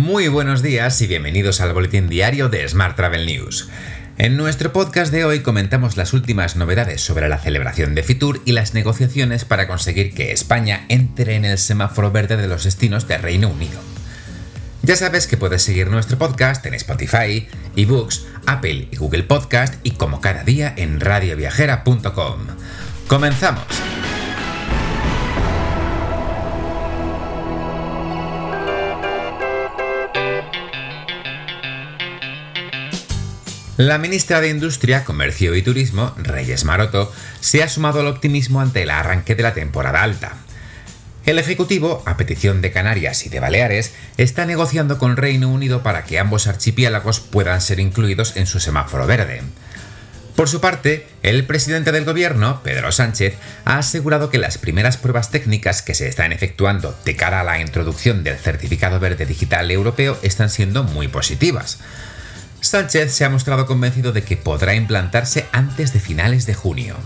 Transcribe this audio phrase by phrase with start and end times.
[0.00, 3.68] Muy buenos días y bienvenidos al boletín diario de Smart Travel News.
[4.16, 8.52] En nuestro podcast de hoy comentamos las últimas novedades sobre la celebración de Fitur y
[8.52, 13.18] las negociaciones para conseguir que España entre en el semáforo verde de los destinos de
[13.18, 13.78] Reino Unido.
[14.82, 19.90] Ya sabes que puedes seguir nuestro podcast en Spotify, eBooks, Apple y Google Podcast y
[19.90, 22.46] como cada día en radioviajera.com.
[23.06, 23.89] ¡Comenzamos!
[33.76, 38.82] La ministra de Industria, Comercio y Turismo, Reyes Maroto, se ha sumado al optimismo ante
[38.82, 40.36] el arranque de la temporada alta.
[41.24, 46.04] El Ejecutivo, a petición de Canarias y de Baleares, está negociando con Reino Unido para
[46.04, 49.42] que ambos archipiélagos puedan ser incluidos en su semáforo verde.
[50.34, 53.34] Por su parte, el presidente del gobierno, Pedro Sánchez,
[53.66, 57.60] ha asegurado que las primeras pruebas técnicas que se están efectuando de cara a la
[57.60, 61.78] introducción del certificado verde digital europeo están siendo muy positivas.
[62.60, 66.96] Sánchez se ha mostrado convencido de que podrá implantarse antes de finales de junio.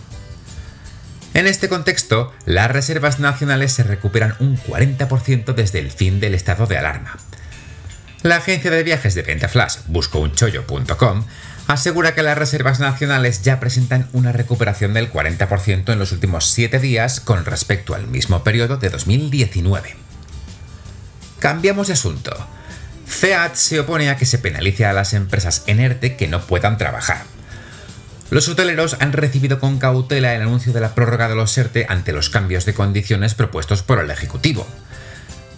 [1.35, 6.67] En este contexto, las reservas nacionales se recuperan un 40% desde el fin del estado
[6.67, 7.17] de alarma.
[8.23, 11.25] La agencia de viajes de Pentaflash, buscounchollo.com,
[11.67, 16.79] asegura que las reservas nacionales ya presentan una recuperación del 40% en los últimos 7
[16.79, 19.97] días con respecto al mismo periodo de 2019.
[21.39, 22.33] Cambiamos de asunto.
[23.07, 26.79] FEAT se opone a que se penalice a las empresas en ERTE que no puedan
[26.79, 27.23] trabajar.
[28.31, 32.13] Los hoteleros han recibido con cautela el anuncio de la prórroga de los ERTE ante
[32.13, 34.67] los cambios de condiciones propuestos por el Ejecutivo.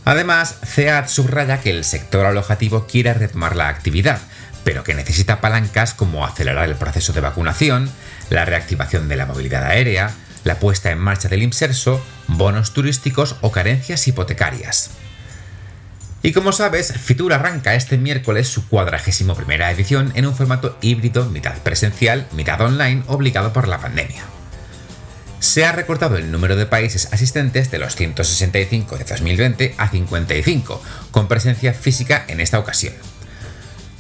[0.05, 4.21] Además, CEAT subraya que el sector alojativo quiere retomar la actividad,
[4.63, 7.91] pero que necesita palancas como acelerar el proceso de vacunación,
[8.31, 10.11] la reactivación de la movilidad aérea,
[10.45, 14.91] la puesta en marcha del IMSERSO, bonos turísticos o carencias hipotecarias.
[16.27, 21.27] Y como sabes, Fitur arranca este miércoles su cuadragésimo primera edición en un formato híbrido,
[21.27, 24.25] mitad presencial, mitad online, obligado por la pandemia.
[25.39, 30.83] Se ha recortado el número de países asistentes de los 165 de 2020 a 55,
[31.13, 32.95] con presencia física en esta ocasión.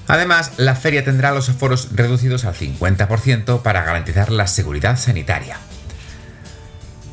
[0.08, 5.58] Además, la feria tendrá los aforos reducidos al 50% para garantizar la seguridad sanitaria.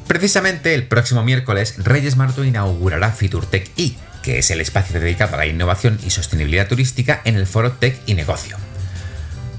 [0.07, 5.37] Precisamente el próximo miércoles, Reyes Marto inaugurará FiturTech E, que es el espacio dedicado a
[5.37, 8.57] la innovación y sostenibilidad turística en el foro Tech y Negocio.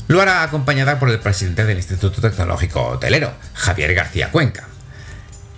[0.09, 4.67] Lo hará acompañada por el presidente del Instituto Tecnológico Hotelero, Javier García Cuenca.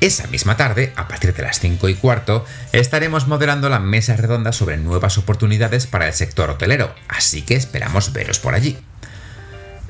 [0.00, 4.52] Esa misma tarde, a partir de las 5 y cuarto, estaremos moderando la mesa redonda
[4.52, 8.78] sobre nuevas oportunidades para el sector hotelero, así que esperamos veros por allí.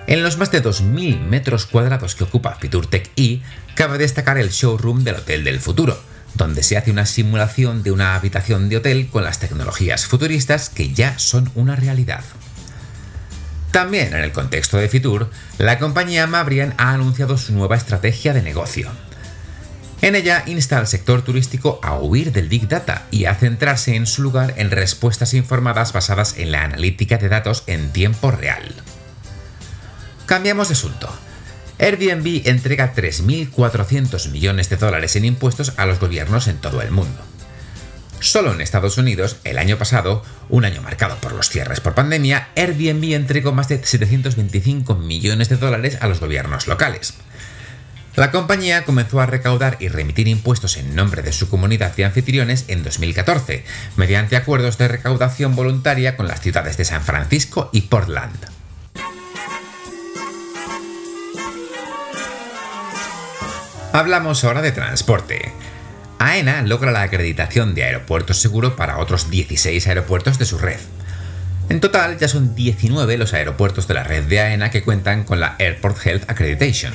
[0.07, 3.41] En los más de 2.000 metros cuadrados que ocupa FiturTech E,
[3.75, 6.01] cabe destacar el showroom del Hotel del Futuro,
[6.37, 10.93] donde se hace una simulación de una habitación de hotel con las tecnologías futuristas que
[10.93, 12.23] ya son una realidad.
[13.71, 18.43] También en el contexto de Fitur, la compañía Mabrian ha anunciado su nueva estrategia de
[18.43, 18.91] negocio.
[20.03, 24.07] En ella insta al sector turístico a huir del Big Data y a centrarse en
[24.07, 28.75] su lugar en respuestas informadas basadas en la analítica de datos en tiempo real.
[30.27, 31.16] Cambiamos de asunto.
[31.79, 37.21] Airbnb entrega 3.400 millones de dólares en impuestos a los gobiernos en todo el mundo.
[38.21, 42.49] Solo en Estados Unidos, el año pasado, un año marcado por los cierres por pandemia,
[42.57, 47.15] Airbnb entregó más de 725 millones de dólares a los gobiernos locales.
[48.17, 52.65] La compañía comenzó a recaudar y remitir impuestos en nombre de su comunidad de anfitriones
[52.69, 53.65] en 2014,
[53.97, 58.56] mediante acuerdos de recaudación voluntaria con las ciudades de San Francisco y Portland.
[63.97, 65.53] Hablamos ahora de transporte.
[66.19, 70.79] AENA logra la acreditación de aeropuerto seguro para otros 16 aeropuertos de su red.
[71.71, 75.41] En total ya son 19 los aeropuertos de la red de AENA que cuentan con
[75.41, 76.93] la Airport Health Accreditation.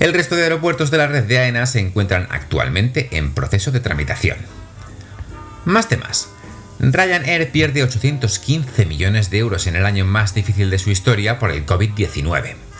[0.00, 3.78] El resto de aeropuertos de la red de AENA se encuentran actualmente en proceso de
[3.78, 4.38] tramitación.
[5.64, 6.30] Más temas.
[6.80, 11.52] Ryanair pierde 815 millones de euros en el año más difícil de su historia por
[11.52, 12.71] el COVID-19.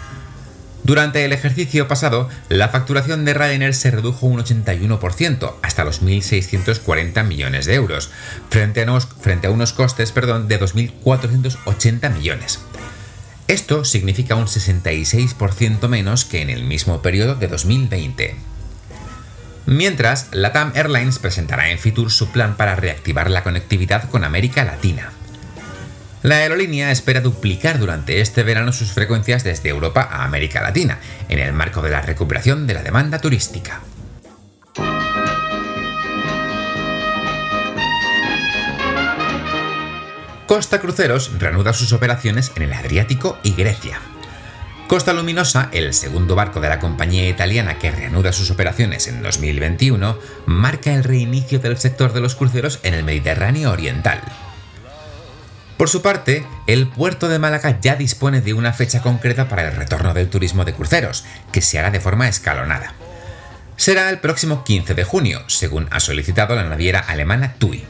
[0.85, 7.25] Durante el ejercicio pasado, la facturación de Ryanair se redujo un 81%, hasta los 1.640
[7.25, 8.11] millones de euros,
[8.51, 12.61] frente a unos, costes perdón, de 2.480 millones.
[13.47, 18.35] Esto significa un 66% menos que en el mismo periodo de 2020.
[19.67, 25.13] Mientras, LATAM Airlines presentará en Fitur su plan para reactivar la conectividad con América Latina.
[26.23, 30.99] La aerolínea espera duplicar durante este verano sus frecuencias desde Europa a América Latina,
[31.29, 33.81] en el marco de la recuperación de la demanda turística.
[40.47, 43.99] Costa Cruceros reanuda sus operaciones en el Adriático y Grecia.
[44.87, 50.19] Costa Luminosa, el segundo barco de la compañía italiana que reanuda sus operaciones en 2021,
[50.47, 54.21] marca el reinicio del sector de los cruceros en el Mediterráneo Oriental.
[55.83, 59.75] Por su parte, el puerto de Málaga ya dispone de una fecha concreta para el
[59.75, 62.95] retorno del turismo de cruceros, que se hará de forma escalonada.
[63.75, 67.85] Será el próximo 15 de junio, según ha solicitado la naviera alemana TUI.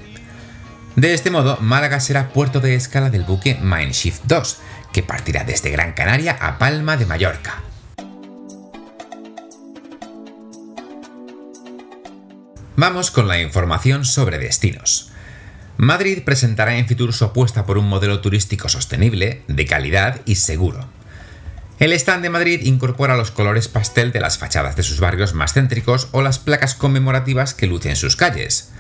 [0.97, 4.59] De este modo, Málaga será puerto de escala del buque Mindshift 2,
[4.95, 7.63] que partirá desde Gran Canaria a Palma de Mallorca.
[12.75, 15.12] Vamos con la información sobre destinos.
[15.83, 20.87] Madrid presentará en Fitur su apuesta por un modelo turístico sostenible, de calidad y seguro.
[21.81, 25.55] El stand de Madrid incorpora los colores pastel de las fachadas de sus barrios más
[25.55, 28.71] céntricos o las placas conmemorativas que lucen sus calles.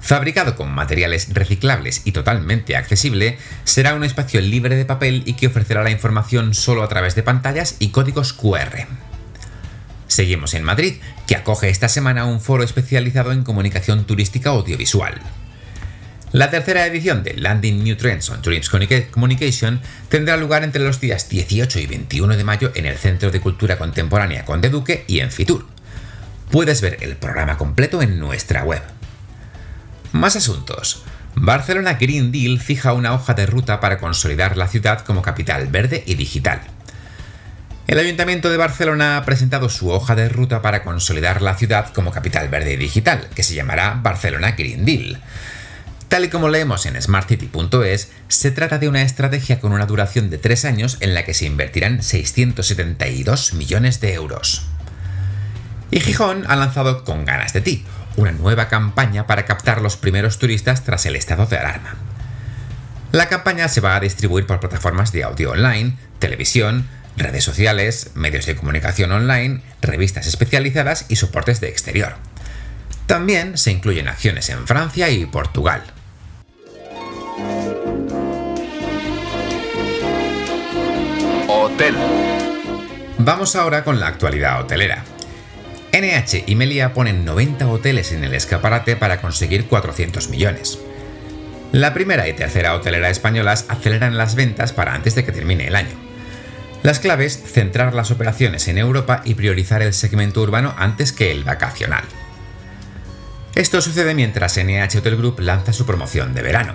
[0.00, 5.48] Fabricado con materiales reciclables y totalmente accesible, será un espacio libre de papel y que
[5.48, 8.86] ofrecerá la información solo a través de pantallas y códigos QR.
[10.06, 15.20] Seguimos en Madrid, que acoge esta semana un foro especializado en comunicación turística audiovisual.
[16.32, 18.76] La tercera edición de Landing New Trends on Tourism
[19.10, 19.80] Communication
[20.10, 23.78] tendrá lugar entre los días 18 y 21 de mayo en el Centro de Cultura
[23.78, 25.66] Contemporánea Conde Duque y en Fitur.
[26.50, 28.82] Puedes ver el programa completo en nuestra web.
[30.12, 31.02] Más asuntos.
[31.34, 36.02] Barcelona Green Deal fija una hoja de ruta para consolidar la ciudad como capital verde
[36.06, 36.60] y digital.
[37.86, 42.10] El Ayuntamiento de Barcelona ha presentado su hoja de ruta para consolidar la ciudad como
[42.10, 45.22] capital verde y digital, que se llamará Barcelona Green Deal.
[46.08, 50.38] Tal y como leemos en smartcity.es, se trata de una estrategia con una duración de
[50.38, 54.62] tres años en la que se invertirán 672 millones de euros.
[55.90, 57.84] Y Gijón ha lanzado Con ganas de ti,
[58.16, 61.96] una nueva campaña para captar los primeros turistas tras el estado de alarma.
[63.12, 68.46] La campaña se va a distribuir por plataformas de audio online, televisión, redes sociales, medios
[68.46, 72.16] de comunicación online, revistas especializadas y soportes de exterior.
[73.06, 75.82] También se incluyen acciones en Francia y Portugal.
[83.18, 85.04] Vamos ahora con la actualidad hotelera.
[85.92, 90.78] NH y Melia ponen 90 hoteles en el escaparate para conseguir 400 millones.
[91.72, 95.76] La primera y tercera hotelera españolas aceleran las ventas para antes de que termine el
[95.76, 95.94] año.
[96.82, 101.44] Las claves, centrar las operaciones en Europa y priorizar el segmento urbano antes que el
[101.44, 102.04] vacacional.
[103.54, 106.74] Esto sucede mientras NH Hotel Group lanza su promoción de verano.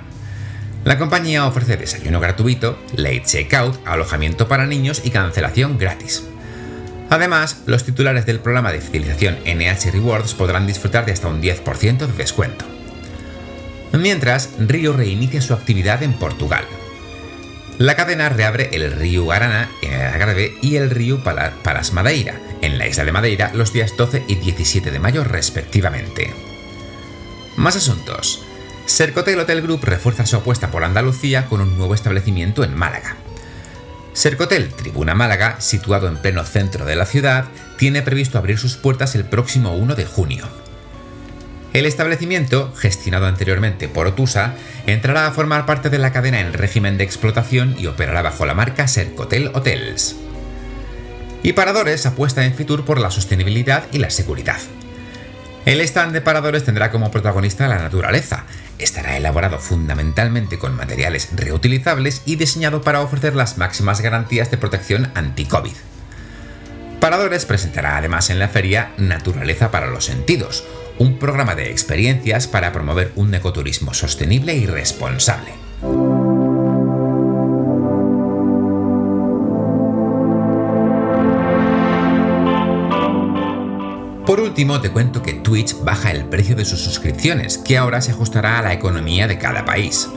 [0.84, 6.24] La compañía ofrece desayuno gratuito, late checkout, alojamiento para niños y cancelación gratis.
[7.10, 11.98] Además, los titulares del programa de fidelización NH Rewards podrán disfrutar de hasta un 10%
[12.00, 12.66] de descuento.
[13.94, 16.66] Mientras, Río reinicia su actividad en Portugal.
[17.78, 22.78] La cadena reabre el Río Arana en el Algarve y el Río Palas Madeira en
[22.78, 26.34] la isla de Madeira los días 12 y 17 de mayo respectivamente.
[27.56, 28.44] Más asuntos.
[28.86, 33.16] Sercotel Hotel Group refuerza su apuesta por Andalucía con un nuevo establecimiento en Málaga.
[34.12, 37.46] Sercotel Tribuna Málaga, situado en pleno centro de la ciudad,
[37.78, 40.48] tiene previsto abrir sus puertas el próximo 1 de junio.
[41.72, 44.54] El establecimiento, gestionado anteriormente por Otusa,
[44.86, 48.54] entrará a formar parte de la cadena en régimen de explotación y operará bajo la
[48.54, 50.18] marca Sercotel Hotels.
[51.42, 54.60] Y Paradores apuesta en Fitur por la sostenibilidad y la seguridad.
[55.66, 58.46] El stand de Paradores tendrá como protagonista la naturaleza,
[58.84, 65.12] estará elaborado fundamentalmente con materiales reutilizables y diseñado para ofrecer las máximas garantías de protección
[65.16, 65.74] anti-COVID.
[67.00, 70.64] Paradores presentará además en la feria Naturaleza para los Sentidos,
[71.00, 75.63] un programa de experiencias para promover un ecoturismo sostenible y responsable.
[84.54, 88.60] Último, te cuento que Twitch baja el precio de sus suscripciones, que ahora se ajustará
[88.60, 90.08] a la economía de cada país.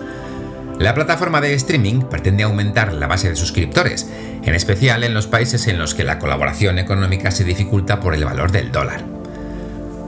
[0.79, 4.07] La plataforma de streaming pretende aumentar la base de suscriptores,
[4.43, 8.27] en especial en los países en los que la colaboración económica se dificulta por el
[8.27, 9.07] valor del dólar.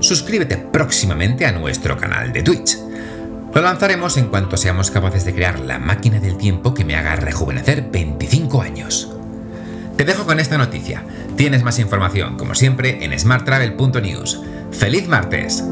[0.01, 2.77] Suscríbete próximamente a nuestro canal de Twitch.
[3.55, 7.17] Lo lanzaremos en cuanto seamos capaces de crear la máquina del tiempo que me haga
[7.17, 9.08] rejuvenecer 25 años.
[9.99, 11.05] Te dejo con esta noticia.
[11.37, 14.41] Tienes más información, como siempre, en smarttravel.news.
[14.71, 15.65] ¡Feliz martes!